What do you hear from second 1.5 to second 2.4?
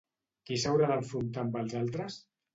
els altres?